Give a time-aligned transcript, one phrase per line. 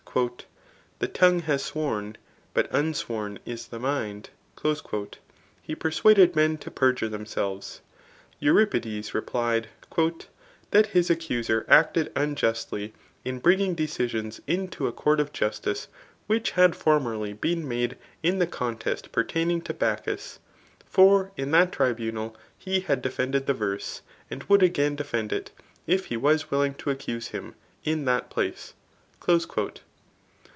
[0.99, 2.17] The tongue has sworn,
[2.53, 4.29] but unsworn is the mind,
[5.63, 7.79] he persuaded men to perjure themselves,
[8.37, 9.69] Euripides re^ plied,"
[10.71, 12.93] That his accuser acted unjustly,
[13.23, 15.87] in bringing de cisions into a court of justice,
[16.27, 20.39] which had formerly been made in the contest pertaining to Bacchus;
[20.85, 25.51] for in that tribunal) he had defended the verse, and would again defend it,
[25.87, 27.55] if he was willing to accuse him
[27.85, 28.73] in that place."